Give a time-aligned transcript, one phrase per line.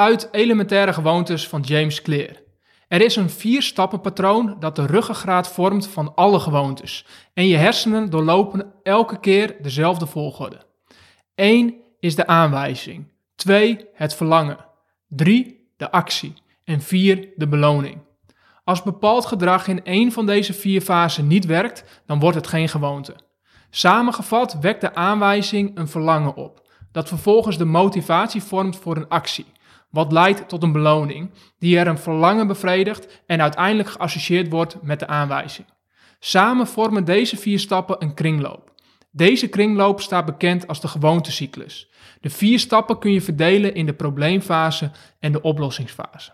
[0.00, 2.36] uit Elementaire Gewoontes van James Clear.
[2.88, 7.06] Er is een vier-stappenpatroon dat de ruggengraat vormt van alle gewoontes.
[7.34, 10.60] En je hersenen doorlopen elke keer dezelfde volgorde.
[11.34, 13.12] 1 is de aanwijzing.
[13.34, 14.56] 2 het verlangen.
[15.08, 16.34] 3 de actie.
[16.64, 17.98] En 4 de beloning.
[18.64, 22.68] Als bepaald gedrag in één van deze vier fasen niet werkt, dan wordt het geen
[22.68, 23.16] gewoonte.
[23.70, 29.46] Samengevat wekt de aanwijzing een verlangen op, dat vervolgens de motivatie vormt voor een actie,
[29.90, 34.98] wat leidt tot een beloning, die er een verlangen bevredigt en uiteindelijk geassocieerd wordt met
[34.98, 35.66] de aanwijzing.
[36.18, 38.72] Samen vormen deze vier stappen een kringloop.
[39.10, 41.90] Deze kringloop staat bekend als de gewoontecyclus.
[42.20, 44.90] De vier stappen kun je verdelen in de probleemfase
[45.20, 46.32] en de oplossingsfase.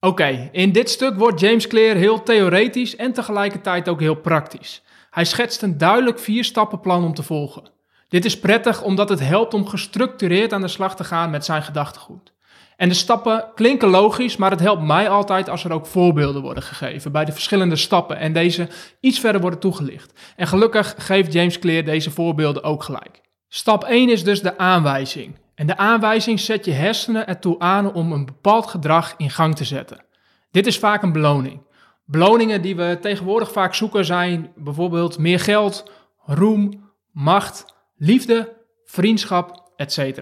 [0.00, 4.82] Oké, in dit stuk wordt James Clear heel theoretisch en tegelijkertijd ook heel praktisch.
[5.10, 7.70] Hij schetst een duidelijk vier-stappenplan om te volgen.
[8.08, 11.62] Dit is prettig omdat het helpt om gestructureerd aan de slag te gaan met zijn
[11.62, 12.32] gedachtegoed.
[12.76, 16.62] En de stappen klinken logisch, maar het helpt mij altijd als er ook voorbeelden worden
[16.62, 18.68] gegeven bij de verschillende stappen en deze
[19.00, 20.12] iets verder worden toegelicht.
[20.36, 23.20] En gelukkig geeft James Clear deze voorbeelden ook gelijk.
[23.48, 25.38] Stap 1 is dus de aanwijzing.
[25.54, 29.64] En de aanwijzing zet je hersenen ertoe aan om een bepaald gedrag in gang te
[29.64, 30.04] zetten.
[30.50, 31.60] Dit is vaak een beloning.
[32.04, 35.90] Beloningen die we tegenwoordig vaak zoeken zijn bijvoorbeeld meer geld,
[36.24, 37.64] roem, macht,
[37.98, 40.20] liefde, vriendschap, etc.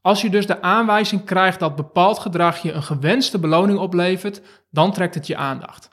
[0.00, 4.92] Als je dus de aanwijzing krijgt dat bepaald gedrag je een gewenste beloning oplevert, dan
[4.92, 5.88] trekt het je aandacht.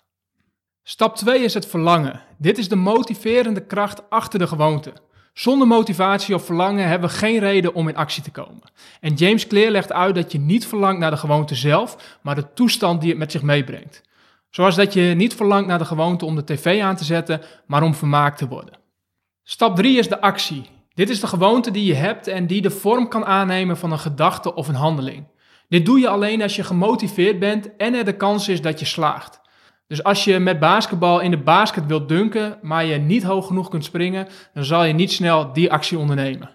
[0.84, 2.22] Stap 2 is het verlangen.
[2.38, 4.94] Dit is de motiverende kracht achter de gewoonte.
[5.34, 8.72] Zonder motivatie of verlangen hebben we geen reden om in actie te komen.
[9.00, 12.54] En James Clear legt uit dat je niet verlangt naar de gewoonte zelf, maar de
[12.54, 14.02] toestand die het met zich meebrengt.
[14.50, 17.84] Zoals dat je niet verlangt naar de gewoonte om de tv aan te zetten, maar
[17.84, 18.80] om vermaakt te worden.
[19.44, 20.75] Stap 3 is de actie.
[20.96, 24.00] Dit is de gewoonte die je hebt en die de vorm kan aannemen van een
[24.00, 25.28] gedachte of een handeling.
[25.70, 28.86] Dit doe je alleen als je gemotiveerd bent en er de kans is dat je
[28.86, 29.42] slaagt.
[29.88, 33.70] Dus als je met basketbal in de basket wilt dunken, maar je niet hoog genoeg
[33.70, 36.50] kunt springen, dan zal je niet snel die actie ondernemen.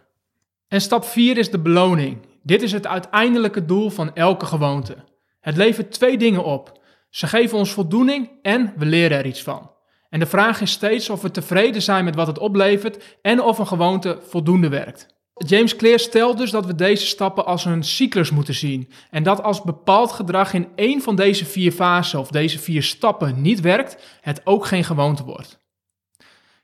[0.68, 2.18] En stap 4 is de beloning.
[2.42, 4.96] Dit is het uiteindelijke doel van elke gewoonte.
[5.40, 6.80] Het levert twee dingen op.
[7.10, 9.70] Ze geven ons voldoening en we leren er iets van.
[10.10, 13.58] En de vraag is steeds of we tevreden zijn met wat het oplevert en of
[13.58, 15.06] een gewoonte voldoende werkt.
[15.46, 18.90] James Clear stelt dus dat we deze stappen als een cyclus moeten zien.
[19.10, 23.42] En dat als bepaald gedrag in één van deze vier fasen of deze vier stappen
[23.42, 25.58] niet werkt, het ook geen gewoonte wordt.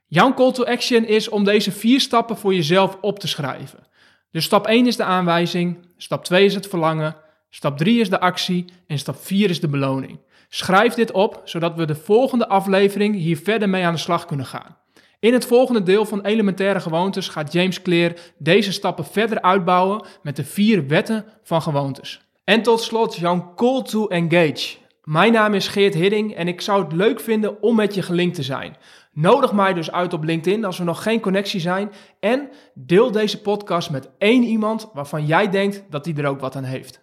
[0.07, 3.87] Jouw call to action is om deze vier stappen voor jezelf op te schrijven.
[4.31, 7.17] Dus stap 1 is de aanwijzing, stap 2 is het verlangen,
[7.51, 10.19] stap 3 is de actie en stap 4 is de beloning.
[10.49, 14.47] Schrijf dit op, zodat we de volgende aflevering hier verder mee aan de slag kunnen
[14.47, 14.77] gaan.
[15.21, 20.37] In het volgende deel van elementaire gewoontes gaat James Clear deze stappen verder uitbouwen met
[20.37, 22.21] de vier wetten van gewoontes.
[22.45, 24.77] En tot slot jouw call to engage.
[25.03, 28.35] Mijn naam is Geert Hidding en ik zou het leuk vinden om met je gelinkt
[28.35, 28.77] te zijn.
[29.13, 31.91] Nodig mij dus uit op LinkedIn als we nog geen connectie zijn
[32.21, 36.57] en deel deze podcast met één iemand waarvan jij denkt dat die er ook wat
[36.57, 37.01] aan heeft.